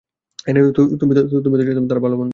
[0.99, 1.89] তুমি তো
[1.89, 2.29] তার ভাল বন্ধু।